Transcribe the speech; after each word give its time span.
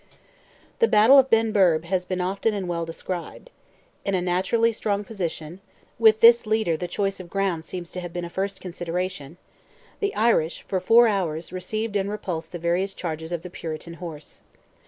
The 0.79 0.87
battle 0.87 1.19
of 1.19 1.29
Benburb 1.29 1.85
has 1.85 2.05
been 2.05 2.21
often 2.21 2.55
and 2.55 2.67
well 2.67 2.87
described. 2.87 3.51
In 4.03 4.15
a 4.15 4.21
naturally 4.23 4.73
strong 4.73 5.03
position—with 5.03 6.21
this 6.21 6.47
leader 6.47 6.75
the 6.75 6.87
choice 6.87 7.19
of 7.19 7.29
ground 7.29 7.65
seems 7.65 7.91
to 7.91 7.99
have 7.99 8.11
been 8.11 8.25
a 8.25 8.29
first 8.31 8.59
consideration—the 8.59 10.15
Irish, 10.15 10.63
for 10.63 10.79
four 10.79 11.07
hours, 11.07 11.53
received 11.53 11.95
and 11.95 12.09
repulsed 12.09 12.51
the 12.51 12.57
various 12.57 12.95
charges 12.95 13.31
of 13.31 13.43
the 13.43 13.51
Puritan 13.51 13.93
horse. 13.93 14.41